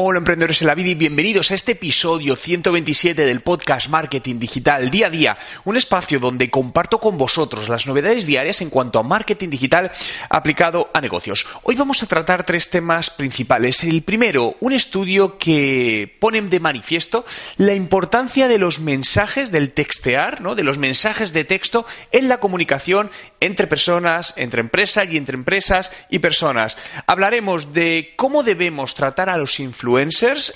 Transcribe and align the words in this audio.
Hola 0.00 0.18
emprendedores 0.18 0.62
en 0.62 0.68
la 0.68 0.76
vida 0.76 0.90
y 0.90 0.94
bienvenidos 0.94 1.50
a 1.50 1.56
este 1.56 1.72
episodio 1.72 2.36
127 2.36 3.26
del 3.26 3.40
podcast 3.40 3.88
Marketing 3.88 4.38
Digital 4.38 4.92
Día 4.92 5.08
a 5.08 5.10
Día, 5.10 5.38
un 5.64 5.76
espacio 5.76 6.20
donde 6.20 6.50
comparto 6.50 7.00
con 7.00 7.18
vosotros 7.18 7.68
las 7.68 7.88
novedades 7.88 8.24
diarias 8.24 8.60
en 8.60 8.70
cuanto 8.70 9.00
a 9.00 9.02
marketing 9.02 9.48
digital 9.48 9.90
aplicado 10.30 10.88
a 10.94 11.00
negocios. 11.00 11.48
Hoy 11.64 11.74
vamos 11.74 12.00
a 12.00 12.06
tratar 12.06 12.46
tres 12.46 12.70
temas 12.70 13.10
principales. 13.10 13.82
El 13.82 14.02
primero, 14.02 14.54
un 14.60 14.72
estudio 14.72 15.36
que 15.36 16.16
pone 16.20 16.40
de 16.42 16.60
manifiesto 16.60 17.24
la 17.56 17.74
importancia 17.74 18.46
de 18.46 18.58
los 18.58 18.78
mensajes, 18.78 19.50
del 19.50 19.72
textear, 19.72 20.40
¿no? 20.40 20.54
de 20.54 20.62
los 20.62 20.78
mensajes 20.78 21.32
de 21.32 21.42
texto 21.42 21.86
en 22.12 22.28
la 22.28 22.38
comunicación 22.38 23.10
entre 23.40 23.66
personas, 23.66 24.34
entre 24.36 24.60
empresas 24.60 25.08
y 25.10 25.16
entre 25.16 25.34
empresas 25.34 25.90
y 26.08 26.20
personas. 26.20 26.78
Hablaremos 27.08 27.72
de 27.72 28.14
cómo 28.14 28.44
debemos 28.44 28.94
tratar 28.94 29.28
a 29.28 29.36
los 29.36 29.58
influencers 29.58 29.87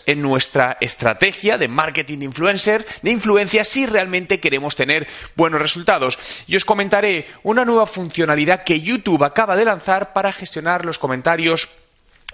en 0.06 0.20
nuestra 0.20 0.76
estrategia 0.80 1.56
de 1.56 1.68
marketing 1.68 2.18
de 2.18 2.24
influencer, 2.26 2.86
de 3.00 3.10
influencia, 3.10 3.64
si 3.64 3.86
realmente 3.86 4.40
queremos 4.40 4.76
tener 4.76 5.08
buenos 5.36 5.60
resultados. 5.62 6.18
Y 6.46 6.56
os 6.56 6.66
comentaré 6.66 7.26
una 7.42 7.64
nueva 7.64 7.86
funcionalidad 7.86 8.64
que 8.64 8.82
YouTube 8.82 9.24
acaba 9.24 9.56
de 9.56 9.64
lanzar 9.64 10.12
para 10.12 10.32
gestionar 10.32 10.84
los 10.84 10.98
comentarios 10.98 11.70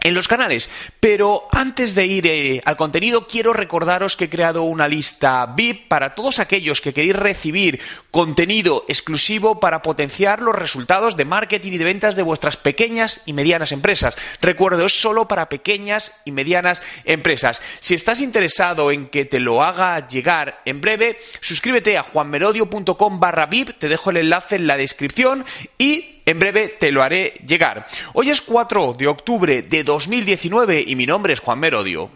en 0.03 0.15
los 0.15 0.29
canales. 0.29 0.71
Pero 1.01 1.49
antes 1.53 1.95
de 1.95 2.07
ir 2.07 2.27
eh, 2.27 2.61
al 2.65 2.77
contenido, 2.77 3.27
quiero 3.27 3.53
recordaros 3.53 4.17
que 4.17 4.25
he 4.25 4.31
creado 4.31 4.63
una 4.63 4.89
lista 4.89 5.47
VIP 5.47 5.89
para 5.89 6.15
todos 6.15 6.39
aquellos 6.39 6.81
que 6.81 6.93
queréis 6.93 7.17
recibir 7.17 7.81
contenido 8.11 8.85
exclusivo 8.89 9.61
para 9.61 9.83
potenciar 9.83 10.41
los 10.41 10.55
resultados 10.55 11.17
de 11.17 11.25
marketing 11.25 11.73
y 11.73 11.79
de 11.79 11.85
ventas 11.85 12.17
de 12.17 12.23
vuestras 12.23 12.57
pequeñas 12.57 13.23
y 13.27 13.33
medianas 13.33 13.73
empresas. 13.73 14.17
Recuerdo, 14.41 14.87
es 14.87 15.01
solo 15.01 15.29
para 15.29 15.49
pequeñas 15.49 16.13
y 16.25 16.33
medianas 16.33 16.83
empresas. 17.05 17.63
Si 17.81 17.95
estás 17.95 18.21
interesado 18.21 18.91
en 18.91 19.09
que 19.09 19.25
te 19.25 19.41
lo 19.41 19.63
haga 19.63 20.07
llegar 20.09 20.61
en 20.65 20.81
breve, 20.81 21.19
suscríbete 21.41 21.97
a 21.97 22.03
juanmerodio.com 22.03 23.21
barra 23.21 23.47
VIP, 23.47 23.79
te 23.79 23.89
dejo 23.89 24.11
el 24.11 24.19
enlace 24.19 24.57
en 24.57 24.67
la 24.67 24.77
descripción 24.77 25.45
y 25.79 26.18
en 26.29 26.39
breve 26.39 26.77
te 26.79 26.93
lo 26.93 27.03
haré 27.03 27.33
llegar. 27.47 27.87
Hoy 28.13 28.29
es 28.29 28.43
4 28.43 28.95
de 28.99 29.07
octubre 29.07 29.63
de 29.63 29.83
2019 29.83 30.85
y 30.87 30.95
mi 30.95 31.07
nombre 31.07 31.33
es 31.33 31.41
Juan 31.41 31.59
Merodio. 31.59 32.11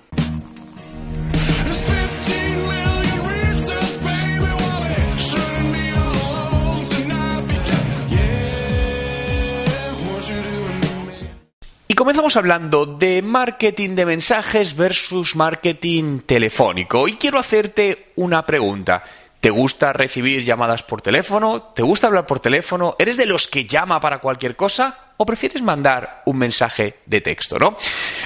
Y 11.88 11.94
comenzamos 11.94 12.36
hablando 12.36 12.84
de 12.84 13.22
marketing 13.22 13.94
de 13.94 14.04
mensajes 14.04 14.76
versus 14.76 15.36
marketing 15.36 16.20
telefónico. 16.20 17.08
Y 17.08 17.14
quiero 17.14 17.38
hacerte 17.38 18.12
una 18.16 18.44
pregunta. 18.44 19.04
¿Te 19.42 19.50
gusta 19.50 19.92
recibir 19.92 20.44
llamadas 20.44 20.84
por 20.84 21.02
teléfono? 21.02 21.72
¿Te 21.74 21.82
gusta 21.82 22.06
hablar 22.06 22.26
por 22.26 22.38
teléfono? 22.38 22.94
¿Eres 22.96 23.16
de 23.16 23.26
los 23.26 23.48
que 23.48 23.66
llama 23.66 23.98
para 23.98 24.20
cualquier 24.20 24.54
cosa? 24.54 25.11
O 25.22 25.26
prefieres 25.26 25.62
mandar 25.62 26.22
un 26.26 26.36
mensaje 26.36 26.96
de 27.06 27.20
texto, 27.20 27.56
¿no? 27.56 27.76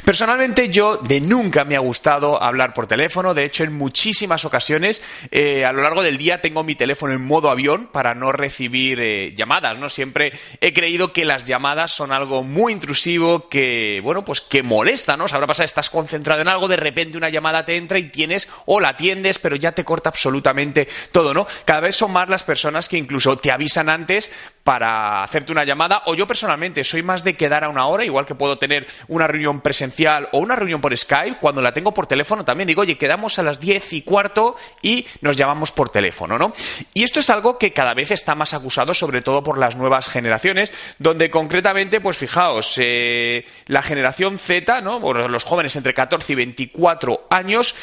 Personalmente 0.02 0.70
yo 0.70 0.96
de 0.96 1.20
nunca 1.20 1.66
me 1.66 1.76
ha 1.76 1.80
gustado 1.80 2.42
hablar 2.42 2.72
por 2.72 2.86
teléfono, 2.86 3.34
de 3.34 3.44
hecho 3.44 3.64
en 3.64 3.76
muchísimas 3.76 4.46
ocasiones 4.46 5.02
eh, 5.30 5.66
a 5.66 5.72
lo 5.72 5.82
largo 5.82 6.02
del 6.02 6.16
día 6.16 6.40
tengo 6.40 6.64
mi 6.64 6.74
teléfono 6.74 7.12
en 7.12 7.22
modo 7.22 7.50
avión 7.50 7.88
para 7.92 8.14
no 8.14 8.32
recibir 8.32 8.98
eh, 9.00 9.34
llamadas, 9.34 9.78
¿no? 9.78 9.90
Siempre 9.90 10.32
he 10.62 10.72
creído 10.72 11.12
que 11.12 11.26
las 11.26 11.44
llamadas 11.44 11.92
son 11.92 12.12
algo 12.12 12.42
muy 12.42 12.72
intrusivo 12.72 13.50
que, 13.50 14.00
bueno, 14.02 14.24
pues 14.24 14.40
que 14.40 14.62
molesta, 14.62 15.18
¿no? 15.18 15.26
Pasar, 15.26 15.66
estás 15.66 15.90
concentrado 15.90 16.40
en 16.40 16.48
algo, 16.48 16.66
de 16.66 16.76
repente 16.76 17.18
una 17.18 17.28
llamada 17.28 17.66
te 17.66 17.76
entra 17.76 17.98
y 17.98 18.10
tienes 18.10 18.48
o 18.64 18.80
la 18.80 18.88
atiendes, 18.88 19.38
pero 19.38 19.54
ya 19.54 19.72
te 19.72 19.84
corta 19.84 20.08
absolutamente 20.08 20.88
todo, 21.12 21.34
¿no? 21.34 21.46
Cada 21.66 21.82
vez 21.82 21.94
son 21.94 22.12
más 22.12 22.30
las 22.30 22.42
personas 22.42 22.88
que 22.88 22.96
incluso 22.96 23.36
te 23.36 23.52
avisan 23.52 23.90
antes 23.90 24.32
para 24.64 25.22
hacerte 25.22 25.52
una 25.52 25.64
llamada 25.64 26.02
o 26.06 26.14
yo 26.14 26.26
personalmente 26.26 26.82
soy 26.86 27.02
más 27.02 27.24
de 27.24 27.36
quedar 27.36 27.64
a 27.64 27.68
una 27.68 27.86
hora, 27.86 28.04
igual 28.04 28.24
que 28.24 28.34
puedo 28.34 28.58
tener 28.58 28.86
una 29.08 29.26
reunión 29.26 29.60
presencial 29.60 30.28
o 30.32 30.38
una 30.38 30.56
reunión 30.56 30.80
por 30.80 30.96
Skype, 30.96 31.38
cuando 31.38 31.60
la 31.60 31.72
tengo 31.72 31.92
por 31.92 32.06
teléfono 32.06 32.44
también 32.44 32.66
digo, 32.66 32.82
oye, 32.82 32.96
quedamos 32.96 33.38
a 33.38 33.42
las 33.42 33.60
diez 33.60 33.92
y 33.92 34.02
cuarto 34.02 34.56
y 34.82 35.06
nos 35.20 35.36
llamamos 35.36 35.72
por 35.72 35.90
teléfono, 35.90 36.38
¿no? 36.38 36.52
Y 36.94 37.02
esto 37.02 37.20
es 37.20 37.30
algo 37.30 37.58
que 37.58 37.72
cada 37.72 37.94
vez 37.94 38.10
está 38.10 38.34
más 38.34 38.54
acusado, 38.54 38.94
sobre 38.94 39.22
todo 39.22 39.42
por 39.42 39.58
las 39.58 39.76
nuevas 39.76 40.08
generaciones, 40.08 40.72
donde 40.98 41.30
concretamente, 41.30 42.00
pues 42.00 42.16
fijaos, 42.16 42.74
eh, 42.78 43.44
la 43.66 43.82
generación 43.82 44.38
Z, 44.38 44.80
¿no? 44.80 45.00
Bueno, 45.00 45.28
los 45.28 45.44
jóvenes 45.44 45.76
entre 45.76 45.94
14 45.94 46.32
y 46.32 46.36
24 46.36 47.26
años, 47.30 47.74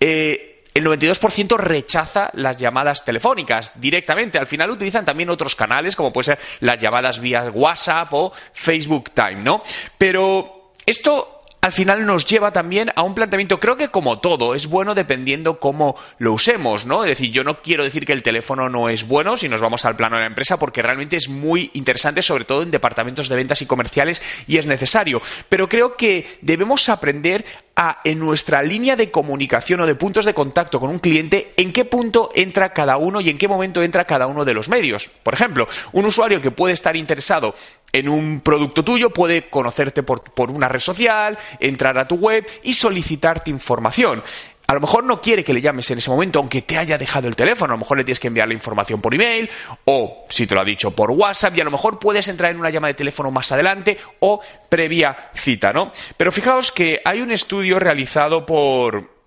eh, 0.00 0.49
el 0.74 0.84
92% 0.84 1.56
rechaza 1.56 2.30
las 2.34 2.56
llamadas 2.56 3.04
telefónicas 3.04 3.72
directamente. 3.80 4.38
Al 4.38 4.46
final 4.46 4.70
utilizan 4.70 5.04
también 5.04 5.30
otros 5.30 5.54
canales, 5.54 5.96
como 5.96 6.12
puede 6.12 6.26
ser 6.26 6.38
las 6.60 6.78
llamadas 6.78 7.20
vía 7.20 7.50
WhatsApp 7.52 8.12
o 8.12 8.32
Facebook 8.52 9.10
Time, 9.10 9.42
¿no? 9.42 9.62
Pero 9.98 10.72
esto 10.86 11.39
al 11.60 11.72
final 11.72 12.06
nos 12.06 12.24
lleva 12.24 12.52
también 12.52 12.90
a 12.94 13.02
un 13.02 13.14
planteamiento, 13.14 13.60
creo 13.60 13.76
que 13.76 13.88
como 13.88 14.18
todo, 14.18 14.54
es 14.54 14.66
bueno 14.66 14.94
dependiendo 14.94 15.60
cómo 15.60 15.96
lo 16.18 16.32
usemos, 16.32 16.86
¿no? 16.86 17.04
Es 17.04 17.10
decir, 17.10 17.30
yo 17.30 17.44
no 17.44 17.60
quiero 17.60 17.84
decir 17.84 18.06
que 18.06 18.12
el 18.12 18.22
teléfono 18.22 18.68
no 18.68 18.88
es 18.88 19.06
bueno 19.06 19.36
si 19.36 19.48
nos 19.48 19.60
vamos 19.60 19.84
al 19.84 19.96
plano 19.96 20.16
de 20.16 20.22
la 20.22 20.28
empresa, 20.28 20.58
porque 20.58 20.82
realmente 20.82 21.16
es 21.16 21.28
muy 21.28 21.70
interesante, 21.74 22.22
sobre 22.22 22.44
todo 22.44 22.62
en 22.62 22.70
departamentos 22.70 23.28
de 23.28 23.36
ventas 23.36 23.60
y 23.60 23.66
comerciales, 23.66 24.22
y 24.46 24.56
es 24.56 24.66
necesario. 24.66 25.20
Pero 25.48 25.68
creo 25.68 25.96
que 25.96 26.26
debemos 26.40 26.88
aprender 26.88 27.44
a, 27.76 28.00
en 28.04 28.18
nuestra 28.18 28.62
línea 28.62 28.96
de 28.96 29.10
comunicación 29.10 29.80
o 29.80 29.86
de 29.86 29.94
puntos 29.94 30.24
de 30.24 30.34
contacto 30.34 30.80
con 30.80 30.90
un 30.90 30.98
cliente, 30.98 31.52
en 31.56 31.72
qué 31.72 31.84
punto 31.84 32.30
entra 32.34 32.72
cada 32.72 32.96
uno 32.96 33.20
y 33.20 33.30
en 33.30 33.38
qué 33.38 33.48
momento 33.48 33.82
entra 33.82 34.04
cada 34.04 34.26
uno 34.26 34.44
de 34.44 34.54
los 34.54 34.68
medios. 34.68 35.10
Por 35.22 35.34
ejemplo, 35.34 35.66
un 35.92 36.04
usuario 36.06 36.40
que 36.40 36.50
puede 36.50 36.74
estar 36.74 36.96
interesado 36.96 37.54
en 37.92 38.08
un 38.08 38.40
producto 38.40 38.84
tuyo 38.84 39.10
puede 39.10 39.48
conocerte 39.48 40.02
por, 40.02 40.22
por 40.22 40.50
una 40.50 40.68
red 40.68 40.80
social, 40.80 41.38
entrar 41.58 41.98
a 41.98 42.06
tu 42.06 42.16
web 42.16 42.46
y 42.62 42.72
solicitarte 42.72 43.50
información. 43.50 44.22
A 44.70 44.74
lo 44.74 44.80
mejor 44.80 45.02
no 45.02 45.20
quiere 45.20 45.42
que 45.42 45.52
le 45.52 45.60
llames 45.60 45.90
en 45.90 45.98
ese 45.98 46.10
momento, 46.10 46.38
aunque 46.38 46.62
te 46.62 46.78
haya 46.78 46.96
dejado 46.96 47.26
el 47.26 47.34
teléfono. 47.34 47.72
A 47.72 47.76
lo 47.76 47.80
mejor 47.80 47.98
le 47.98 48.04
tienes 48.04 48.20
que 48.20 48.28
enviar 48.28 48.46
la 48.46 48.54
información 48.54 49.00
por 49.00 49.12
email 49.12 49.50
o, 49.84 50.26
si 50.28 50.46
te 50.46 50.54
lo 50.54 50.60
ha 50.60 50.64
dicho, 50.64 50.92
por 50.92 51.10
WhatsApp. 51.10 51.56
Y 51.56 51.60
a 51.60 51.64
lo 51.64 51.72
mejor 51.72 51.98
puedes 51.98 52.28
entrar 52.28 52.52
en 52.52 52.60
una 52.60 52.70
llamada 52.70 52.90
de 52.92 52.94
teléfono 52.94 53.32
más 53.32 53.50
adelante 53.50 53.98
o 54.20 54.40
previa 54.68 55.30
cita, 55.34 55.72
¿no? 55.72 55.90
Pero 56.16 56.30
fijaos 56.30 56.70
que 56.70 57.00
hay 57.04 57.20
un 57.20 57.32
estudio 57.32 57.80
realizado 57.80 58.46
por 58.46 59.19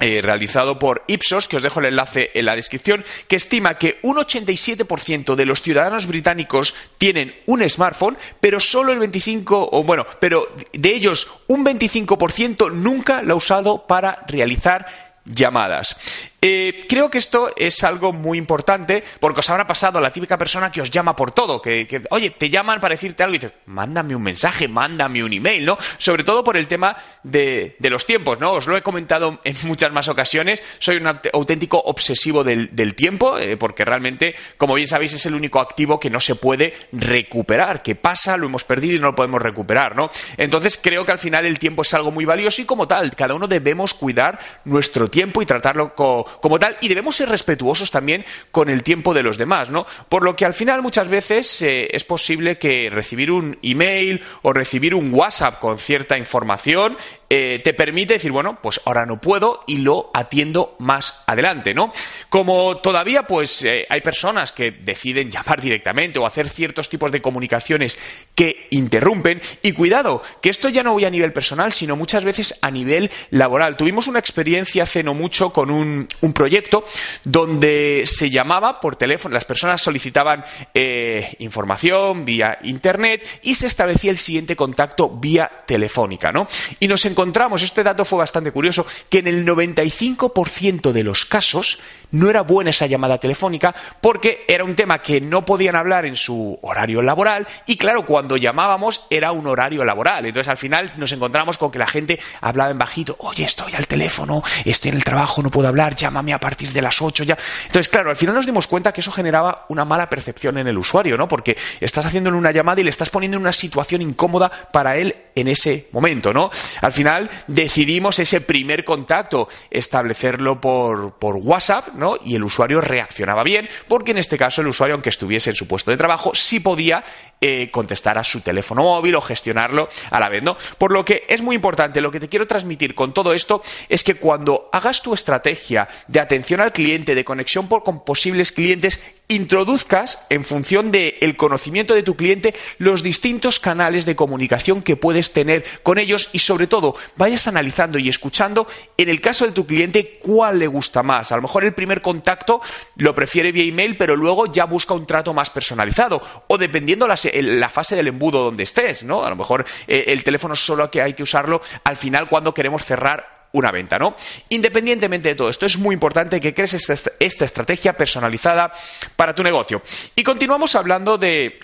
eh, 0.00 0.20
realizado 0.22 0.78
por 0.78 1.04
Ipsos, 1.06 1.46
que 1.46 1.56
os 1.56 1.62
dejo 1.62 1.80
el 1.80 1.86
enlace 1.86 2.30
en 2.34 2.46
la 2.46 2.56
descripción, 2.56 3.04
que 3.28 3.36
estima 3.36 3.78
que 3.78 3.98
un 4.02 4.16
87% 4.16 5.34
de 5.34 5.46
los 5.46 5.62
ciudadanos 5.62 6.06
británicos 6.06 6.74
tienen 6.98 7.34
un 7.46 7.68
smartphone, 7.68 8.16
pero 8.40 8.60
solo 8.60 8.92
el 8.92 8.98
25, 8.98 9.68
o 9.72 9.84
bueno, 9.84 10.06
pero 10.18 10.48
de 10.72 10.94
ellos 10.94 11.30
un 11.48 11.64
25% 11.64 12.72
nunca 12.72 13.22
lo 13.22 13.34
ha 13.34 13.36
usado 13.36 13.86
para 13.86 14.24
realizar 14.26 14.86
llamadas. 15.24 16.29
Eh, 16.42 16.86
creo 16.88 17.10
que 17.10 17.18
esto 17.18 17.52
es 17.54 17.84
algo 17.84 18.14
muy 18.14 18.38
importante 18.38 19.04
porque 19.20 19.40
os 19.40 19.50
habrá 19.50 19.66
pasado 19.66 20.00
la 20.00 20.10
típica 20.10 20.38
persona 20.38 20.72
que 20.72 20.80
os 20.80 20.90
llama 20.90 21.14
por 21.14 21.32
todo, 21.32 21.60
que, 21.60 22.02
oye, 22.10 22.30
te 22.30 22.48
llaman 22.48 22.80
para 22.80 22.94
decirte 22.94 23.22
algo 23.22 23.34
y 23.34 23.38
dices, 23.38 23.52
mándame 23.66 24.16
un 24.16 24.22
mensaje, 24.22 24.66
mándame 24.66 25.22
un 25.22 25.34
email, 25.34 25.66
¿no? 25.66 25.76
Sobre 25.98 26.24
todo 26.24 26.42
por 26.42 26.56
el 26.56 26.66
tema 26.66 26.96
de, 27.22 27.76
los 27.80 28.06
tiempos, 28.06 28.40
¿no? 28.40 28.52
Os 28.52 28.66
lo 28.66 28.76
he 28.76 28.82
comentado 28.82 29.40
en 29.44 29.54
muchas 29.64 29.92
más 29.92 30.08
ocasiones, 30.08 30.62
soy 30.78 30.96
un 30.96 31.08
auténtico 31.32 31.78
obsesivo 31.78 32.42
del, 32.42 32.94
tiempo, 32.94 33.38
eh, 33.38 33.56
porque 33.56 33.84
realmente, 33.84 34.34
como 34.56 34.74
bien 34.74 34.88
sabéis, 34.88 35.12
es 35.12 35.26
el 35.26 35.34
único 35.34 35.60
activo 35.60 36.00
que 36.00 36.10
no 36.10 36.20
se 36.20 36.34
puede 36.36 36.72
recuperar, 36.92 37.82
que 37.82 37.94
pasa, 37.94 38.36
lo 38.36 38.46
hemos 38.46 38.64
perdido 38.64 38.96
y 38.96 38.98
no 38.98 39.08
lo 39.08 39.14
podemos 39.14 39.42
recuperar, 39.42 39.94
¿no? 39.94 40.10
Entonces 40.38 40.80
creo 40.82 41.04
que 41.04 41.12
al 41.12 41.18
final 41.18 41.44
el 41.44 41.58
tiempo 41.58 41.82
es 41.82 41.92
algo 41.92 42.10
muy 42.10 42.24
valioso 42.24 42.62
y 42.62 42.64
como 42.64 42.88
tal, 42.88 43.14
cada 43.14 43.34
uno 43.34 43.46
debemos 43.46 43.92
cuidar 43.92 44.40
nuestro 44.64 45.08
tiempo 45.10 45.42
y 45.42 45.46
tratarlo 45.46 45.94
con 45.94 46.24
como 46.40 46.58
tal 46.58 46.76
y 46.80 46.88
debemos 46.88 47.16
ser 47.16 47.28
respetuosos 47.28 47.90
también 47.90 48.24
con 48.50 48.68
el 48.68 48.82
tiempo 48.82 49.14
de 49.14 49.22
los 49.22 49.38
demás, 49.38 49.70
¿no? 49.70 49.86
Por 50.08 50.24
lo 50.24 50.36
que 50.36 50.44
al 50.44 50.54
final 50.54 50.82
muchas 50.82 51.08
veces 51.08 51.62
eh, 51.62 51.88
es 51.90 52.04
posible 52.04 52.58
que 52.58 52.90
recibir 52.90 53.30
un 53.30 53.58
email 53.62 54.22
o 54.42 54.52
recibir 54.52 54.94
un 54.94 55.12
WhatsApp 55.12 55.58
con 55.58 55.78
cierta 55.78 56.18
información 56.18 56.96
eh, 57.32 57.60
te 57.62 57.74
permite 57.74 58.14
decir, 58.14 58.32
bueno, 58.32 58.58
pues 58.60 58.80
ahora 58.84 59.06
no 59.06 59.20
puedo 59.20 59.62
y 59.68 59.78
lo 59.78 60.10
atiendo 60.12 60.74
más 60.80 61.22
adelante, 61.28 61.72
¿no? 61.72 61.92
Como 62.28 62.78
todavía 62.78 63.22
pues 63.22 63.62
eh, 63.62 63.86
hay 63.88 64.00
personas 64.00 64.50
que 64.50 64.72
deciden 64.72 65.30
llamar 65.30 65.60
directamente 65.60 66.18
o 66.18 66.26
hacer 66.26 66.48
ciertos 66.48 66.88
tipos 66.88 67.12
de 67.12 67.22
comunicaciones 67.22 67.96
que 68.34 68.66
interrumpen 68.70 69.40
y 69.62 69.70
cuidado, 69.70 70.22
que 70.42 70.50
esto 70.50 70.68
ya 70.70 70.82
no 70.82 70.92
voy 70.92 71.04
a 71.04 71.10
nivel 71.10 71.32
personal, 71.32 71.72
sino 71.72 71.94
muchas 71.94 72.24
veces 72.24 72.58
a 72.62 72.70
nivel 72.72 73.08
laboral. 73.30 73.76
Tuvimos 73.76 74.08
una 74.08 74.18
experiencia 74.18 74.82
hace 74.82 75.04
no 75.04 75.14
mucho 75.14 75.50
con 75.52 75.70
un, 75.70 76.08
proyecto 76.34 76.84
donde 77.22 78.02
se 78.06 78.28
llamaba 78.28 78.80
por 78.80 78.96
teléfono, 78.96 79.34
las 79.34 79.44
personas 79.44 79.80
solicitaban 79.80 80.42
eh, 80.74 81.36
información 81.38 82.24
vía 82.24 82.58
internet 82.62 83.40
y 83.42 83.54
se 83.54 83.66
establecía 83.66 84.10
el 84.10 84.18
siguiente 84.18 84.56
contacto 84.56 85.08
vía 85.08 85.48
telefónica, 85.66 86.30
¿no? 86.32 86.48
Y 86.80 86.88
nos 86.88 87.04
encontramos, 87.04 87.19
este 87.62 87.82
dato 87.82 88.04
fue 88.04 88.18
bastante 88.18 88.52
curioso, 88.52 88.86
que 89.08 89.18
en 89.18 89.26
el 89.26 89.46
95% 89.46 90.92
de 90.92 91.04
los 91.04 91.24
casos 91.24 91.78
no 92.12 92.28
era 92.28 92.42
buena 92.42 92.70
esa 92.70 92.86
llamada 92.86 93.18
telefónica 93.18 93.74
porque 94.00 94.44
era 94.48 94.64
un 94.64 94.74
tema 94.74 95.00
que 95.00 95.20
no 95.20 95.44
podían 95.44 95.76
hablar 95.76 96.06
en 96.06 96.16
su 96.16 96.58
horario 96.62 97.02
laboral 97.02 97.46
y 97.66 97.76
claro, 97.76 98.04
cuando 98.04 98.36
llamábamos 98.36 99.06
era 99.10 99.32
un 99.32 99.46
horario 99.46 99.84
laboral. 99.84 100.26
Entonces 100.26 100.48
al 100.50 100.56
final 100.56 100.92
nos 100.96 101.12
encontramos 101.12 101.58
con 101.58 101.70
que 101.70 101.78
la 101.78 101.86
gente 101.86 102.18
hablaba 102.40 102.70
en 102.70 102.78
bajito, 102.78 103.16
oye, 103.20 103.44
estoy 103.44 103.74
al 103.74 103.86
teléfono, 103.86 104.42
estoy 104.64 104.90
en 104.90 104.96
el 104.96 105.04
trabajo, 105.04 105.42
no 105.42 105.50
puedo 105.50 105.68
hablar, 105.68 105.94
llámame 105.94 106.32
a 106.32 106.40
partir 106.40 106.72
de 106.72 106.82
las 106.82 107.00
8 107.00 107.24
ya. 107.24 107.36
Entonces 107.66 107.88
claro, 107.88 108.10
al 108.10 108.16
final 108.16 108.34
nos 108.34 108.46
dimos 108.46 108.66
cuenta 108.66 108.92
que 108.92 109.00
eso 109.00 109.12
generaba 109.12 109.66
una 109.68 109.84
mala 109.84 110.08
percepción 110.08 110.58
en 110.58 110.66
el 110.66 110.78
usuario, 110.78 111.16
¿no? 111.16 111.28
Porque 111.28 111.56
estás 111.80 112.06
haciéndole 112.06 112.36
una 112.36 112.50
llamada 112.50 112.80
y 112.80 112.84
le 112.84 112.90
estás 112.90 113.10
poniendo 113.10 113.36
en 113.36 113.42
una 113.42 113.52
situación 113.52 114.02
incómoda 114.02 114.50
para 114.72 114.96
él 114.96 115.14
en 115.34 115.48
ese 115.48 115.88
momento, 115.92 116.32
¿no? 116.32 116.50
Al 116.80 116.92
final 116.92 117.09
decidimos 117.46 118.18
ese 118.18 118.40
primer 118.40 118.84
contacto 118.84 119.48
establecerlo 119.70 120.60
por, 120.60 121.14
por 121.18 121.36
WhatsApp, 121.36 121.88
y 122.24 122.36
el 122.36 122.44
usuario 122.44 122.80
reaccionaba 122.80 123.42
bien, 123.42 123.68
porque 123.88 124.12
en 124.12 124.18
este 124.18 124.38
caso 124.38 124.60
el 124.60 124.68
usuario, 124.68 124.94
aunque 124.94 125.10
estuviese 125.10 125.50
en 125.50 125.56
su 125.56 125.66
puesto 125.66 125.90
de 125.90 125.96
trabajo, 125.96 126.32
sí 126.34 126.60
podía 126.60 127.04
eh, 127.40 127.70
contestar 127.70 128.18
a 128.18 128.24
su 128.24 128.40
teléfono 128.40 128.82
móvil 128.82 129.14
o 129.14 129.20
gestionarlo 129.20 129.88
a 130.10 130.20
la 130.20 130.28
vez, 130.28 130.42
¿no? 130.42 130.56
Por 130.78 130.92
lo 130.92 131.04
que 131.04 131.24
es 131.28 131.42
muy 131.42 131.56
importante, 131.56 132.00
lo 132.00 132.10
que 132.10 132.20
te 132.20 132.28
quiero 132.28 132.46
transmitir 132.46 132.94
con 132.94 133.12
todo 133.12 133.32
esto 133.32 133.62
es 133.88 134.04
que 134.04 134.14
cuando 134.14 134.68
hagas 134.72 135.02
tu 135.02 135.14
estrategia 135.14 135.88
de 136.06 136.20
atención 136.20 136.60
al 136.60 136.72
cliente, 136.72 137.14
de 137.14 137.24
conexión 137.24 137.66
con 137.66 138.04
posibles 138.04 138.52
clientes, 138.52 139.00
introduzcas, 139.30 140.26
en 140.28 140.44
función 140.44 140.90
del 140.90 141.36
conocimiento 141.36 141.94
de 141.94 142.02
tu 142.02 142.16
cliente, 142.16 142.54
los 142.78 143.02
distintos 143.02 143.60
canales 143.60 144.04
de 144.04 144.16
comunicación 144.16 144.82
que 144.82 144.96
puedes 144.96 145.32
tener 145.32 145.64
con 145.84 145.98
ellos 145.98 146.28
y, 146.32 146.40
sobre 146.40 146.66
todo, 146.66 146.96
vayas 147.16 147.46
analizando 147.46 147.98
y 147.98 148.08
escuchando, 148.08 148.66
en 148.96 149.08
el 149.08 149.20
caso 149.20 149.46
de 149.46 149.52
tu 149.52 149.66
cliente, 149.66 150.18
cuál 150.20 150.58
le 150.58 150.66
gusta 150.66 151.04
más. 151.04 151.30
A 151.30 151.36
lo 151.36 151.42
mejor 151.42 151.64
el 151.64 151.74
primer 151.74 152.02
contacto 152.02 152.60
lo 152.96 153.14
prefiere 153.14 153.52
vía 153.52 153.64
email, 153.64 153.96
pero 153.96 154.16
luego 154.16 154.46
ya 154.46 154.64
busca 154.64 154.94
un 154.94 155.06
trato 155.06 155.32
más 155.32 155.48
personalizado. 155.48 156.20
O 156.48 156.58
dependiendo 156.58 157.06
la, 157.06 157.14
la 157.32 157.70
fase 157.70 157.94
del 157.94 158.08
embudo 158.08 158.42
donde 158.42 158.64
estés, 158.64 159.04
¿no? 159.04 159.24
A 159.24 159.30
lo 159.30 159.36
mejor 159.36 159.64
eh, 159.86 160.04
el 160.08 160.24
teléfono 160.24 160.56
solo 160.56 160.90
que 160.90 161.02
hay 161.02 161.14
que 161.14 161.22
usarlo 161.22 161.62
al 161.84 161.96
final 161.96 162.28
cuando 162.28 162.52
queremos 162.52 162.84
cerrar 162.84 163.39
una 163.52 163.70
venta, 163.70 163.98
¿no? 163.98 164.14
Independientemente 164.48 165.30
de 165.30 165.34
todo 165.34 165.48
esto, 165.48 165.66
es 165.66 165.76
muy 165.76 165.94
importante 165.94 166.40
que 166.40 166.54
crees 166.54 166.74
esta, 166.74 167.44
estrategia 167.44 167.96
personalizada 167.96 168.72
para 169.16 169.34
tu 169.34 169.42
negocio. 169.42 169.82
Y 170.14 170.22
continuamos 170.22 170.74
hablando 170.74 171.18
de 171.18 171.58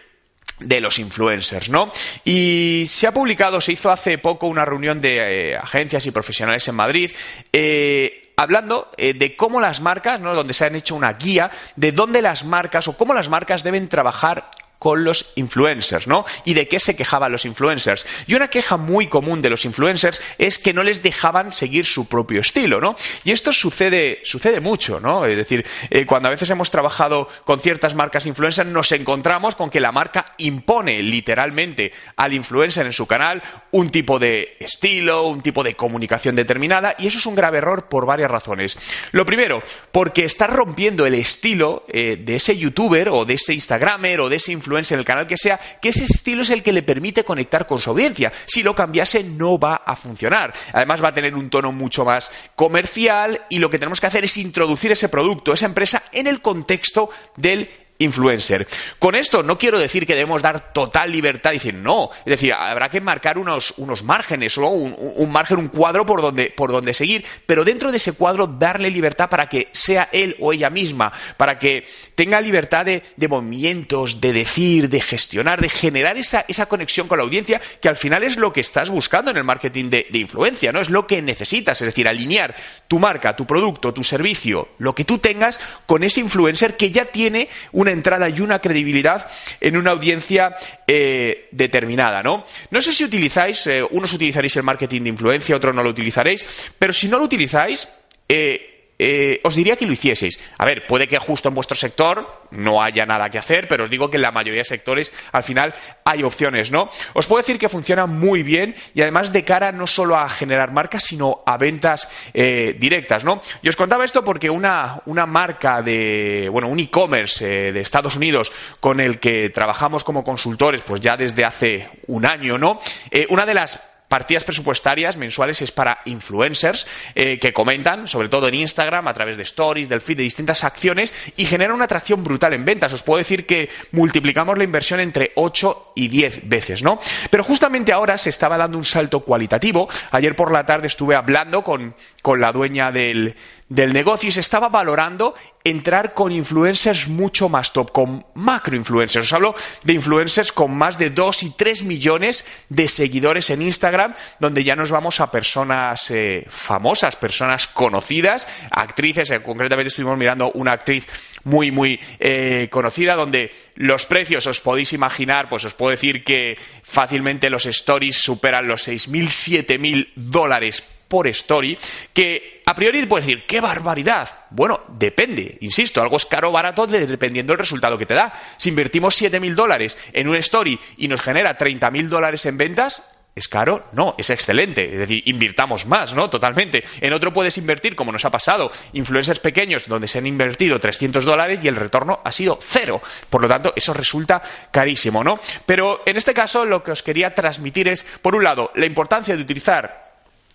de 0.58 0.80
los 0.80 0.98
influencers, 0.98 1.68
¿no? 1.68 1.92
Y 2.24 2.84
se 2.86 3.06
ha 3.06 3.12
publicado, 3.12 3.60
se 3.60 3.72
hizo 3.72 3.90
hace 3.90 4.16
poco 4.16 4.46
una 4.46 4.64
reunión 4.64 5.02
de 5.02 5.50
eh, 5.50 5.54
agencias 5.54 6.06
y 6.06 6.12
profesionales 6.12 6.66
en 6.66 6.74
Madrid. 6.74 7.12
Eh, 7.52 8.32
hablando 8.36 8.90
eh, 8.96 9.14
de 9.14 9.36
cómo 9.36 9.60
las 9.60 9.80
marcas, 9.80 10.20
¿no? 10.20 10.34
donde 10.34 10.54
se 10.54 10.64
han 10.64 10.74
hecho 10.74 10.94
una 10.94 11.14
guía 11.14 11.50
de 11.74 11.92
dónde 11.92 12.22
las 12.22 12.44
marcas 12.44 12.88
o 12.88 12.96
cómo 12.96 13.14
las 13.14 13.28
marcas 13.28 13.62
deben 13.62 13.88
trabajar 13.88 14.50
con 14.86 15.02
los 15.02 15.32
influencers, 15.34 16.06
¿no? 16.06 16.24
Y 16.44 16.54
de 16.54 16.68
qué 16.68 16.78
se 16.78 16.94
quejaban 16.94 17.32
los 17.32 17.44
influencers. 17.44 18.06
Y 18.28 18.36
una 18.36 18.46
queja 18.46 18.76
muy 18.76 19.08
común 19.08 19.42
de 19.42 19.50
los 19.50 19.64
influencers 19.64 20.22
es 20.38 20.60
que 20.60 20.72
no 20.72 20.84
les 20.84 21.02
dejaban 21.02 21.50
seguir 21.50 21.84
su 21.84 22.06
propio 22.06 22.40
estilo, 22.40 22.80
¿no? 22.80 22.94
Y 23.24 23.32
esto 23.32 23.52
sucede, 23.52 24.20
sucede 24.22 24.60
mucho, 24.60 25.00
¿no? 25.00 25.26
Es 25.26 25.34
decir, 25.34 25.66
eh, 25.90 26.06
cuando 26.06 26.28
a 26.28 26.30
veces 26.30 26.50
hemos 26.50 26.70
trabajado 26.70 27.28
con 27.42 27.58
ciertas 27.58 27.96
marcas 27.96 28.26
influencers, 28.26 28.70
nos 28.70 28.92
encontramos 28.92 29.56
con 29.56 29.70
que 29.70 29.80
la 29.80 29.90
marca 29.90 30.24
impone 30.38 31.02
literalmente 31.02 31.90
al 32.14 32.32
influencer 32.32 32.86
en 32.86 32.92
su 32.92 33.08
canal 33.08 33.42
un 33.72 33.90
tipo 33.90 34.20
de 34.20 34.56
estilo, 34.60 35.26
un 35.26 35.42
tipo 35.42 35.64
de 35.64 35.74
comunicación 35.74 36.36
determinada, 36.36 36.94
y 36.96 37.08
eso 37.08 37.18
es 37.18 37.26
un 37.26 37.34
grave 37.34 37.58
error 37.58 37.88
por 37.88 38.06
varias 38.06 38.30
razones. 38.30 38.78
Lo 39.10 39.26
primero, 39.26 39.60
porque 39.90 40.24
está 40.24 40.46
rompiendo 40.46 41.06
el 41.06 41.14
estilo 41.14 41.84
eh, 41.88 42.18
de 42.20 42.36
ese 42.36 42.56
youtuber 42.56 43.08
o 43.08 43.24
de 43.24 43.34
ese 43.34 43.52
instagramer 43.52 44.20
o 44.20 44.28
de 44.28 44.36
ese 44.36 44.52
influencer 44.52 44.75
influencer 44.76 44.96
en 44.96 45.00
el 45.00 45.04
canal 45.04 45.26
que 45.26 45.36
sea, 45.36 45.58
que 45.80 45.90
ese 45.90 46.04
estilo 46.04 46.42
es 46.42 46.50
el 46.50 46.62
que 46.62 46.72
le 46.72 46.82
permite 46.82 47.24
conectar 47.24 47.66
con 47.66 47.80
su 47.80 47.90
audiencia. 47.90 48.32
Si 48.46 48.62
lo 48.62 48.74
cambiase 48.74 49.24
no 49.24 49.58
va 49.58 49.76
a 49.76 49.96
funcionar. 49.96 50.52
Además 50.72 51.02
va 51.02 51.08
a 51.08 51.14
tener 51.14 51.34
un 51.34 51.50
tono 51.50 51.72
mucho 51.72 52.04
más 52.04 52.30
comercial 52.54 53.42
y 53.48 53.58
lo 53.58 53.70
que 53.70 53.78
tenemos 53.78 54.00
que 54.00 54.06
hacer 54.06 54.24
es 54.24 54.36
introducir 54.36 54.92
ese 54.92 55.08
producto, 55.08 55.52
esa 55.52 55.66
empresa 55.66 56.02
en 56.12 56.26
el 56.26 56.40
contexto 56.40 57.10
del 57.36 57.68
influencer. 57.98 58.66
Con 58.98 59.14
esto 59.14 59.42
no 59.42 59.58
quiero 59.58 59.78
decir 59.78 60.06
que 60.06 60.14
debemos 60.14 60.42
dar 60.42 60.72
total 60.72 61.10
libertad 61.10 61.52
y 61.52 61.54
decir 61.54 61.74
no. 61.74 62.10
Es 62.20 62.26
decir, 62.26 62.52
habrá 62.52 62.88
que 62.88 63.00
marcar 63.00 63.38
unos, 63.38 63.74
unos 63.78 64.02
márgenes 64.02 64.56
o 64.58 64.66
un, 64.68 64.94
un, 64.96 65.32
margen, 65.32 65.58
un 65.58 65.68
cuadro 65.68 66.04
por 66.04 66.20
donde, 66.20 66.52
por 66.56 66.72
donde 66.72 66.94
seguir, 66.94 67.24
pero 67.46 67.64
dentro 67.64 67.90
de 67.90 67.96
ese 67.96 68.12
cuadro 68.12 68.46
darle 68.46 68.90
libertad 68.90 69.28
para 69.28 69.48
que 69.48 69.68
sea 69.72 70.08
él 70.12 70.36
o 70.40 70.52
ella 70.52 70.70
misma, 70.70 71.12
para 71.36 71.58
que 71.58 71.84
tenga 72.14 72.40
libertad 72.40 72.84
de, 72.84 73.02
de 73.16 73.28
movimientos, 73.28 74.20
de 74.20 74.32
decir, 74.32 74.88
de 74.88 75.00
gestionar, 75.00 75.60
de 75.60 75.68
generar 75.68 76.16
esa, 76.16 76.44
esa, 76.48 76.66
conexión 76.66 77.08
con 77.08 77.18
la 77.18 77.24
audiencia, 77.24 77.60
que 77.80 77.88
al 77.88 77.96
final 77.96 78.24
es 78.24 78.36
lo 78.36 78.52
que 78.52 78.60
estás 78.60 78.90
buscando 78.90 79.30
en 79.30 79.36
el 79.36 79.44
marketing 79.44 79.88
de, 79.88 80.06
de 80.10 80.18
influencia, 80.18 80.72
¿no? 80.72 80.80
Es 80.80 80.90
lo 80.90 81.06
que 81.06 81.22
necesitas, 81.22 81.80
es 81.80 81.86
decir, 81.86 82.08
alinear 82.08 82.54
tu 82.88 82.98
marca, 82.98 83.36
tu 83.36 83.46
producto, 83.46 83.94
tu 83.94 84.02
servicio, 84.02 84.68
lo 84.78 84.94
que 84.94 85.04
tú 85.04 85.18
tengas 85.18 85.60
con 85.86 86.02
ese 86.02 86.20
influencer 86.20 86.76
que 86.76 86.90
ya 86.90 87.06
tiene 87.06 87.48
un 87.72 87.85
una 87.86 87.92
entrada 87.92 88.28
y 88.28 88.40
una 88.40 88.58
credibilidad 88.58 89.26
en 89.60 89.76
una 89.76 89.92
audiencia 89.92 90.56
eh, 90.86 91.48
determinada, 91.52 92.22
¿no? 92.22 92.44
No 92.70 92.82
sé 92.82 92.92
si 92.92 93.04
utilizáis, 93.04 93.66
eh, 93.68 93.82
unos 93.90 94.12
utilizaréis 94.12 94.56
el 94.56 94.64
marketing 94.64 95.02
de 95.02 95.08
influencia, 95.10 95.54
otros 95.54 95.74
no 95.74 95.84
lo 95.84 95.90
utilizaréis, 95.90 96.44
pero 96.78 96.92
si 96.92 97.08
no 97.08 97.16
lo 97.18 97.24
utilizáis, 97.24 97.86
eh, 98.28 98.75
eh, 98.98 99.40
os 99.44 99.54
diría 99.54 99.76
que 99.76 99.86
lo 99.86 99.92
hicieseis. 99.92 100.40
A 100.58 100.64
ver, 100.64 100.86
puede 100.86 101.06
que 101.06 101.18
justo 101.18 101.48
en 101.48 101.54
vuestro 101.54 101.76
sector 101.76 102.44
no 102.50 102.82
haya 102.82 103.04
nada 103.04 103.28
que 103.28 103.38
hacer, 103.38 103.68
pero 103.68 103.84
os 103.84 103.90
digo 103.90 104.10
que 104.10 104.16
en 104.16 104.22
la 104.22 104.32
mayoría 104.32 104.60
de 104.60 104.64
sectores 104.64 105.12
al 105.32 105.42
final 105.42 105.74
hay 106.04 106.22
opciones, 106.22 106.70
¿no? 106.70 106.88
Os 107.14 107.26
puedo 107.26 107.42
decir 107.42 107.58
que 107.58 107.68
funciona 107.68 108.06
muy 108.06 108.42
bien 108.42 108.74
y 108.94 109.02
además 109.02 109.32
de 109.32 109.44
cara 109.44 109.72
no 109.72 109.86
solo 109.86 110.16
a 110.16 110.28
generar 110.28 110.72
marcas, 110.72 111.04
sino 111.04 111.42
a 111.44 111.58
ventas 111.58 112.08
eh, 112.32 112.74
directas, 112.78 113.24
¿no? 113.24 113.40
Y 113.62 113.68
os 113.68 113.76
contaba 113.76 114.04
esto 114.04 114.24
porque 114.24 114.48
una, 114.48 115.02
una 115.06 115.26
marca 115.26 115.82
de, 115.82 116.48
bueno, 116.50 116.68
un 116.68 116.80
e-commerce 116.80 117.68
eh, 117.68 117.72
de 117.72 117.80
Estados 117.80 118.16
Unidos 118.16 118.52
con 118.80 119.00
el 119.00 119.18
que 119.18 119.50
trabajamos 119.50 120.04
como 120.04 120.24
consultores, 120.24 120.82
pues 120.82 121.00
ya 121.00 121.16
desde 121.16 121.44
hace 121.44 121.88
un 122.06 122.24
año, 122.24 122.58
¿no? 122.58 122.80
una 123.28 123.46
de 123.46 123.54
las 123.54 123.95
partidas 124.08 124.44
presupuestarias 124.44 125.16
mensuales 125.16 125.62
es 125.62 125.72
para 125.72 126.00
influencers 126.04 126.86
eh, 127.14 127.38
que 127.38 127.52
comentan, 127.52 128.06
sobre 128.06 128.28
todo 128.28 128.48
en 128.48 128.54
Instagram, 128.54 129.08
a 129.08 129.14
través 129.14 129.36
de 129.36 129.42
stories, 129.42 129.88
del 129.88 130.00
feed, 130.00 130.18
de 130.18 130.22
distintas 130.22 130.64
acciones 130.64 131.14
y 131.36 131.46
generan 131.46 131.74
una 131.74 131.84
atracción 131.86 132.22
brutal 132.22 132.52
en 132.52 132.64
ventas. 132.64 132.92
Os 132.92 133.02
puedo 133.02 133.18
decir 133.18 133.46
que 133.46 133.68
multiplicamos 133.92 134.56
la 134.58 134.64
inversión 134.64 135.00
entre 135.00 135.32
8 135.34 135.92
y 135.96 136.08
10 136.08 136.48
veces, 136.48 136.82
¿no? 136.82 136.98
Pero 137.30 137.44
justamente 137.44 137.92
ahora 137.92 138.18
se 138.18 138.30
estaba 138.30 138.56
dando 138.56 138.78
un 138.78 138.84
salto 138.84 139.20
cualitativo. 139.20 139.88
Ayer 140.12 140.36
por 140.36 140.52
la 140.52 140.64
tarde 140.66 140.86
estuve 140.86 141.16
hablando 141.16 141.62
con, 141.62 141.94
con 142.22 142.40
la 142.40 142.52
dueña 142.52 142.92
del, 142.92 143.34
del 143.68 143.92
negocio 143.92 144.28
y 144.28 144.32
se 144.32 144.40
estaba 144.40 144.68
valorando 144.68 145.34
entrar 145.64 146.14
con 146.14 146.30
influencers 146.30 147.08
mucho 147.08 147.48
más 147.48 147.72
top, 147.72 147.90
con 147.90 148.24
macro 148.34 148.76
influencers. 148.76 149.26
Os 149.26 149.32
hablo 149.32 149.54
de 149.82 149.94
influencers 149.94 150.52
con 150.52 150.72
más 150.76 150.96
de 150.96 151.10
2 151.10 151.42
y 151.42 151.50
3 151.50 151.82
millones 151.82 152.46
de 152.68 152.88
seguidores 152.88 153.50
en 153.50 153.62
Instagram, 153.62 153.95
donde 154.38 154.64
ya 154.64 154.76
nos 154.76 154.90
vamos 154.90 155.20
a 155.20 155.30
personas 155.30 156.10
eh, 156.10 156.44
famosas, 156.48 157.16
personas 157.16 157.66
conocidas, 157.66 158.46
actrices. 158.70 159.30
Eh, 159.30 159.42
concretamente 159.42 159.88
estuvimos 159.88 160.18
mirando 160.18 160.50
una 160.52 160.72
actriz 160.72 161.06
muy, 161.44 161.70
muy 161.70 161.98
eh, 162.18 162.68
conocida, 162.70 163.14
donde 163.14 163.50
los 163.76 164.06
precios 164.06 164.46
os 164.46 164.60
podéis 164.60 164.92
imaginar, 164.92 165.48
pues 165.48 165.64
os 165.64 165.74
puedo 165.74 165.90
decir 165.90 166.24
que 166.24 166.56
fácilmente 166.82 167.50
los 167.50 167.66
stories 167.66 168.16
superan 168.16 168.66
los 168.66 168.88
6.000, 168.88 169.66
7.000 169.66 170.12
dólares 170.14 170.82
por 171.08 171.28
story, 171.28 171.78
que 172.12 172.62
a 172.66 172.74
priori 172.74 173.06
puedes 173.06 173.26
decir, 173.26 173.46
¡qué 173.46 173.60
barbaridad! 173.60 174.28
Bueno, 174.50 174.80
depende, 174.88 175.56
insisto, 175.60 176.02
algo 176.02 176.16
es 176.16 176.26
caro 176.26 176.48
o 176.48 176.52
barato 176.52 176.86
dependiendo 176.86 177.52
del 177.52 177.60
resultado 177.60 177.96
que 177.96 178.06
te 178.06 178.14
da. 178.14 178.32
Si 178.56 178.70
invertimos 178.70 179.20
7.000 179.20 179.54
dólares 179.54 179.96
en 180.12 180.28
un 180.28 180.36
story 180.36 180.78
y 180.96 181.06
nos 181.08 181.20
genera 181.20 181.56
30.000 181.56 182.08
dólares 182.08 182.44
en 182.46 182.58
ventas, 182.58 183.02
¿Es 183.36 183.48
caro? 183.48 183.88
No, 183.92 184.14
es 184.16 184.30
excelente. 184.30 184.94
Es 184.94 184.98
decir, 184.98 185.22
invirtamos 185.26 185.84
más, 185.84 186.14
¿no? 186.14 186.30
Totalmente. 186.30 186.82
En 187.02 187.12
otro 187.12 187.34
puedes 187.34 187.58
invertir, 187.58 187.94
como 187.94 188.10
nos 188.10 188.24
ha 188.24 188.30
pasado, 188.30 188.70
influencers 188.94 189.40
pequeños 189.40 189.86
donde 189.86 190.08
se 190.08 190.16
han 190.16 190.26
invertido 190.26 190.80
300 190.80 191.22
dólares 191.22 191.60
y 191.62 191.68
el 191.68 191.76
retorno 191.76 192.20
ha 192.24 192.32
sido 192.32 192.58
cero. 192.58 193.02
Por 193.28 193.42
lo 193.42 193.48
tanto, 193.48 193.74
eso 193.76 193.92
resulta 193.92 194.40
carísimo, 194.70 195.22
¿no? 195.22 195.38
Pero 195.66 196.00
en 196.06 196.16
este 196.16 196.32
caso 196.32 196.64
lo 196.64 196.82
que 196.82 196.92
os 196.92 197.02
quería 197.02 197.34
transmitir 197.34 197.88
es, 197.88 198.04
por 198.22 198.34
un 198.34 198.42
lado, 198.42 198.72
la 198.74 198.86
importancia 198.86 199.36
de 199.36 199.42
utilizar 199.42 200.05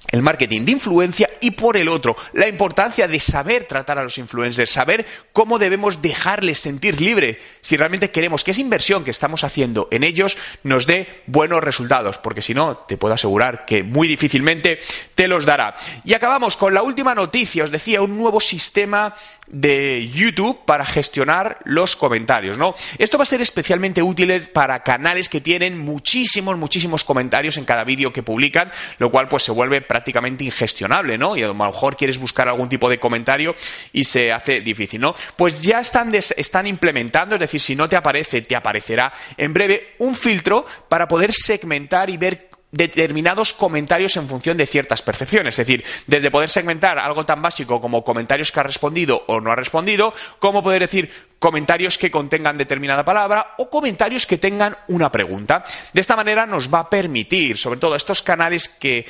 el 0.10 0.22
marketing 0.22 0.66
de 0.66 0.72
influencia 0.72 1.30
y 1.40 1.52
por 1.52 1.78
el 1.78 1.88
otro, 1.88 2.16
la 2.34 2.48
importancia 2.48 3.08
de 3.08 3.20
saber 3.20 3.66
tratar 3.66 4.00
a 4.00 4.04
los 4.04 4.18
influencers, 4.18 4.70
saber 4.70 5.06
cómo 5.32 5.60
debemos 5.60 6.02
dejarles 6.02 6.60
sentir 6.60 7.00
libre 7.00 7.38
si 7.62 7.78
realmente 7.78 8.12
queremos 8.12 8.44
que 8.44 8.52
esa 8.52 8.62
inversión 8.62 9.04
que 9.04 9.12
estamos 9.12 9.44
haciendo 9.44 9.88
en 9.92 10.04
ellos 10.04 10.38
nos 10.64 10.86
dé 10.86 11.08
buenos 11.28 11.64
resultados, 11.64 12.18
porque 12.18 12.42
si 12.42 12.54
no, 12.54 12.78
te 12.78 12.98
puedo 12.98 13.14
asegurar 13.14 13.66
que 13.66 13.84
muy 13.84 14.08
difícilmente 14.08 14.80
te 15.16 15.28
los 15.28 15.46
dará. 15.46 15.76
Y 16.04 16.14
acabamos 16.14 16.58
con 16.58 16.74
la 16.74 16.84
última 16.84 17.16
noticia, 17.16 17.64
os 17.64 17.72
decía, 17.72 18.02
un 18.02 18.18
nuevo 18.18 18.40
sistema 18.40 19.14
de 19.48 20.10
YouTube 20.10 20.66
para 20.66 20.86
gestionar 20.86 21.60
los 21.66 21.96
comentarios, 21.96 22.58
¿no? 22.58 22.74
Esto 22.98 23.18
va 23.18 23.24
a 23.24 23.26
ser 23.26 23.42
especialmente 23.42 24.02
útil 24.02 24.50
para 24.54 24.82
canales 24.82 25.28
que 25.28 25.42
tienen 25.42 25.78
muchísimos, 25.78 26.58
muchísimos 26.58 27.04
comentarios 27.04 27.58
en 27.58 27.66
cada 27.66 27.84
vídeo 27.84 28.14
que 28.14 28.24
publican, 28.24 28.72
lo 28.98 29.10
cual 29.10 29.28
pues 29.28 29.44
se 29.44 29.52
vuelve 29.52 29.82
prácticamente 29.92 30.46
ingestionable, 30.46 31.18
¿no? 31.18 31.36
Y 31.36 31.44
a 31.44 31.48
lo 31.48 31.54
mejor 31.54 31.98
quieres 31.98 32.18
buscar 32.18 32.48
algún 32.48 32.70
tipo 32.70 32.88
de 32.88 32.98
comentario 32.98 33.54
y 33.92 34.06
se 34.06 34.32
hace 34.32 34.62
difícil, 34.62 35.02
¿no? 35.02 35.14
Pues 35.36 35.62
ya 35.62 35.82
están, 35.82 36.16
están 36.16 36.66
implementando, 36.66 37.36
es 37.36 37.42
decir, 37.42 37.60
si 37.60 37.76
no 37.76 37.90
te 37.90 37.98
aparece, 37.98 38.42
te 38.42 38.56
aparecerá 38.56 39.12
en 39.36 39.54
breve 39.54 39.96
un 40.00 40.16
filtro 40.16 40.66
para 40.88 41.10
poder 41.10 41.34
segmentar 41.34 42.10
y 42.10 42.16
ver 42.16 42.52
determinados 42.72 43.52
comentarios 43.52 44.16
en 44.16 44.28
función 44.28 44.58
de 44.58 44.66
ciertas 44.66 45.02
percepciones. 45.02 45.60
Es 45.60 45.68
decir, 45.68 45.84
desde 46.08 46.32
poder 46.32 46.50
segmentar 46.50 46.98
algo 46.98 47.26
tan 47.26 47.42
básico 47.42 47.82
como 47.82 48.04
comentarios 48.04 48.52
que 48.52 48.60
ha 48.60 48.64
respondido 48.64 49.24
o 49.28 49.42
no 49.42 49.52
ha 49.52 49.56
respondido, 49.56 50.14
como 50.40 50.64
poder 50.64 50.82
decir 50.82 51.12
comentarios 51.38 51.98
que 51.98 52.12
contengan 52.12 52.58
determinada 52.58 53.04
palabra 53.04 53.56
o 53.58 53.70
comentarios 53.70 54.26
que 54.26 54.38
tengan 54.38 54.78
una 54.88 55.12
pregunta. 55.12 55.64
De 55.92 56.00
esta 56.00 56.16
manera 56.16 56.46
nos 56.46 56.74
va 56.74 56.80
a 56.80 56.90
permitir, 56.90 57.58
sobre 57.58 57.80
todo 57.80 57.96
estos 57.96 58.22
canales 58.22 58.70
que 58.70 59.06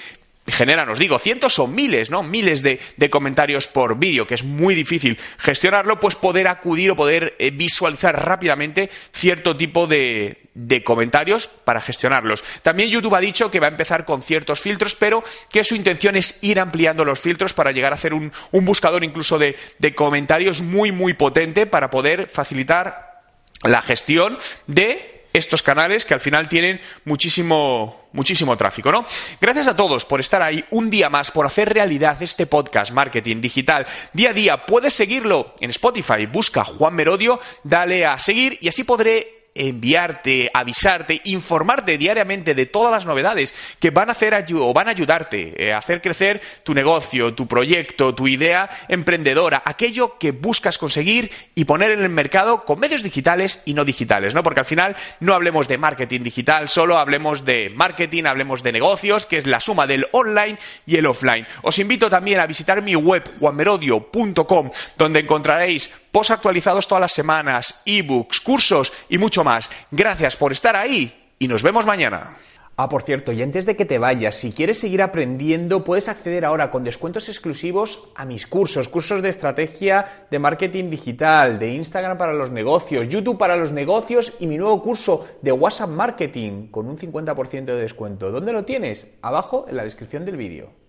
generan, 0.48 0.90
os 0.90 1.00
digo, 1.00 1.20
cientos 1.20 1.60
o 1.60 1.68
miles, 1.68 2.10
¿no? 2.10 2.24
Miles 2.24 2.64
de, 2.64 2.80
comentarios 3.10 3.68
por 3.68 3.98
vídeo, 3.98 4.26
que 4.26 4.36
es 4.36 4.44
muy 4.44 4.74
difícil 4.74 5.18
gestionarlo, 5.38 6.00
pues 6.00 6.16
poder 6.16 6.48
acudir 6.48 6.92
o 6.92 6.96
poder 6.96 7.36
eh, 7.40 7.52
visualizar 7.52 8.26
rápidamente 8.26 8.90
cierto 9.12 9.56
tipo 9.56 9.86
de, 9.88 10.50
de, 10.54 10.84
comentarios 10.84 11.48
para 11.48 11.82
gestionarlos. 11.82 12.44
También 12.64 12.90
YouTube 12.90 13.16
ha 13.16 13.20
dicho 13.20 13.52
que 13.52 13.60
va 13.60 13.68
a 13.68 13.72
empezar 13.72 14.06
con 14.06 14.24
ciertos 14.24 14.60
filtros, 14.60 14.96
pero 14.96 15.24
que 15.52 15.64
su 15.64 15.76
intención 15.76 16.16
es 16.16 16.40
ir 16.42 16.60
ampliando 16.60 17.06
los 17.06 17.20
filtros 17.20 17.54
para 17.54 17.72
llegar 17.72 17.92
a 17.92 17.96
hacer 17.96 18.14
un, 18.14 18.32
buscador 18.52 19.04
incluso 19.04 19.38
de 19.38 19.96
comentarios 19.96 20.62
muy, 20.62 20.92
muy 20.92 21.14
potente 21.14 21.68
para 21.68 21.90
poder 21.90 22.28
facilitar 22.28 23.22
la 23.64 23.82
gestión 23.82 24.38
de 24.68 25.21
estos 25.34 25.64
canales 25.64 26.06
que 26.06 26.14
al 26.14 26.20
final 26.20 26.48
tienen 26.48 26.80
muchísimo, 27.06 28.10
muchísimo 28.14 28.58
tráfico, 28.58 28.92
¿no? 28.92 29.06
Gracias 29.40 29.68
a 29.68 29.76
todos 29.76 30.06
por 30.06 30.20
estar 30.20 30.42
ahí 30.42 30.64
un 30.72 30.90
día 30.90 31.10
más, 31.10 31.32
por 31.32 31.46
hacer 31.46 31.74
realidad 31.74 32.22
este 32.22 32.48
podcast 32.48 32.92
Marketing 32.92 33.42
Digital 33.42 33.86
día 34.14 34.32
a 34.32 34.34
día. 34.34 34.66
Puedes 34.66 34.94
seguirlo 34.94 35.56
en 35.60 35.70
Spotify, 35.70 36.26
busca 36.26 36.64
Juan 36.64 36.94
Merodio, 36.94 37.40
dale 37.64 38.06
a 38.06 38.20
seguir 38.20 38.58
y 38.62 38.68
así 38.68 38.84
podré 38.84 39.41
enviarte, 39.54 40.50
avisarte, 40.54 41.22
informarte 41.26 41.98
diariamente 41.98 42.56
de 42.56 42.66
todas 42.66 42.92
las 42.92 43.06
novedades 43.06 43.54
que 43.80 43.92
van 43.92 44.10
a 44.10 44.14
hacer 44.14 44.32
o 44.56 44.74
van 44.74 44.88
a 44.88 44.92
ayudarte 44.92 45.54
eh, 45.58 45.74
a 45.74 45.78
hacer 45.78 46.02
crecer 46.02 46.42
tu 46.64 46.74
negocio, 46.74 47.34
tu 47.34 47.48
proyecto, 47.48 48.16
tu 48.16 48.28
idea 48.28 48.70
emprendedora, 48.88 49.62
aquello 49.66 50.18
que 50.18 50.32
buscas 50.32 50.78
conseguir 50.78 51.32
y 51.54 51.66
poner 51.66 51.92
en 51.92 52.02
el 52.02 52.10
mercado 52.10 52.64
con 52.64 52.80
medios 52.80 53.04
digitales 53.04 53.62
y 53.66 53.74
no 53.74 53.84
digitales, 53.84 54.34
¿no? 54.34 54.44
Porque 54.44 54.62
al 54.62 54.66
final 54.66 54.96
no 55.20 55.34
hablemos 55.34 55.68
de 55.68 55.78
marketing 55.78 56.22
digital, 56.22 56.70
solo 56.70 56.98
hablemos 56.98 57.44
de 57.44 57.70
marketing, 57.70 58.24
hablemos 58.26 58.64
de 58.64 58.72
negocios, 58.72 59.26
que 59.26 59.38
es 59.38 59.46
la 59.46 59.60
suma 59.60 59.86
del 59.86 60.08
online 60.12 60.58
y 60.86 60.96
el 60.96 61.06
offline. 61.06 61.46
Os 61.64 61.78
invito 61.80 62.10
también 62.10 62.40
a 62.40 62.46
visitar 62.46 62.82
mi 62.82 62.96
web 62.96 63.30
juanmerodio.com, 63.40 64.72
donde 64.98 65.20
encontraréis 65.20 65.92
post 66.12 66.32
actualizados 66.32 66.88
todas 66.88 67.02
las 67.02 67.14
semanas, 67.14 67.82
ebooks, 67.86 68.42
cursos 68.42 68.92
y 69.10 69.18
más. 69.44 69.70
Gracias 69.92 70.36
por 70.36 70.52
estar 70.52 70.76
ahí 70.76 71.34
y 71.40 71.48
nos 71.48 71.64
vemos 71.64 71.86
mañana. 71.86 72.36
Ah, 72.78 72.90
por 72.90 73.04
cierto, 73.04 73.32
y 73.32 73.42
antes 73.44 73.68
de 73.68 73.76
que 73.76 73.86
te 73.86 74.00
vayas, 74.00 74.36
si 74.36 74.54
quieres 74.54 74.80
seguir 74.80 75.04
aprendiendo, 75.04 75.84
puedes 75.84 76.10
acceder 76.10 76.46
ahora 76.46 76.72
con 76.72 76.84
descuentos 76.84 77.30
exclusivos 77.30 78.10
a 78.16 78.26
mis 78.26 78.48
cursos, 78.48 78.90
cursos 78.90 79.22
de 79.22 79.30
estrategia 79.30 80.26
de 80.32 80.40
marketing 80.40 80.90
digital, 80.90 81.60
de 81.60 81.74
Instagram 81.74 82.18
para 82.18 82.34
los 82.34 82.50
negocios, 82.50 83.08
YouTube 83.08 83.38
para 83.38 83.56
los 83.56 83.72
negocios 83.72 84.34
y 84.40 84.48
mi 84.48 84.58
nuevo 84.58 84.82
curso 84.82 85.28
de 85.44 85.52
WhatsApp 85.52 85.90
Marketing 85.90 86.70
con 86.72 86.88
un 86.88 86.98
50% 86.98 87.66
de 87.66 87.76
descuento. 87.76 88.32
¿Dónde 88.32 88.52
lo 88.52 88.66
tienes? 88.66 89.06
Abajo 89.22 89.66
en 89.68 89.78
la 89.78 89.84
descripción 89.84 90.26
del 90.26 90.38
vídeo. 90.38 90.72